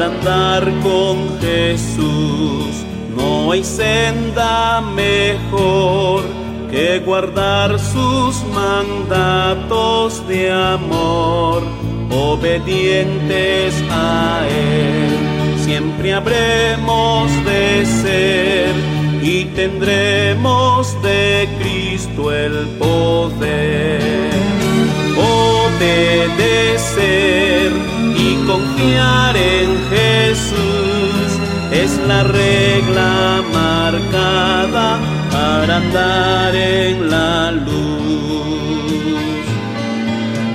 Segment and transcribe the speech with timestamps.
[0.00, 2.84] para andar con Jesús.
[3.14, 6.22] No hay senda mejor
[6.70, 11.62] que guardar sus mandatos de amor,
[12.10, 15.58] obedientes a Él.
[15.64, 18.74] Siempre habremos de ser
[19.22, 24.00] y tendremos de Cristo el poder.
[25.76, 27.29] Obedecer
[28.50, 31.28] confiar en Jesús
[31.70, 34.98] es la regla marcada
[35.30, 39.44] para andar en la luz.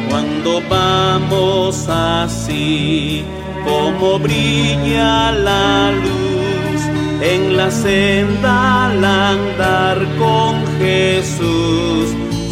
[0.09, 3.23] Cuando vamos así,
[3.63, 6.81] como brilla la luz
[7.21, 12.07] en la senda al andar con Jesús,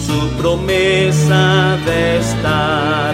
[0.07, 3.13] su promesa de estar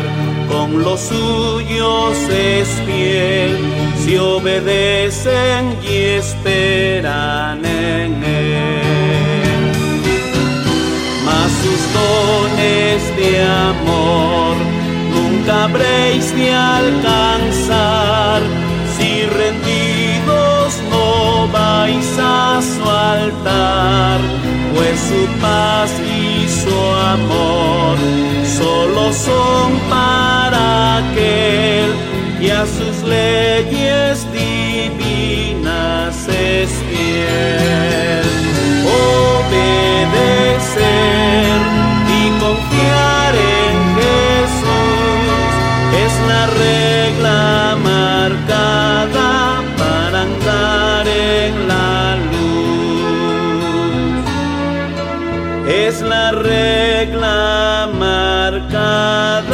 [0.49, 1.88] con los suyos
[2.31, 3.57] es fiel,
[4.03, 9.71] si obedecen y esperan en él.
[11.25, 14.55] Mas sus dones de amor
[15.13, 18.41] nunca habréis de alcanzar
[18.97, 24.19] si rendidos no vais a su altar,
[24.75, 26.77] pues su paz y su
[27.15, 27.97] amor
[28.57, 30.18] solo son para
[32.41, 38.25] y a sus leyes divinas es fiel.
[39.45, 40.39] Obedecer
[42.07, 45.51] y confiar en Jesús
[46.05, 47.41] es la regla
[47.83, 49.31] marcada
[49.77, 53.25] para andar en la luz.
[55.67, 59.48] Es la regla marcada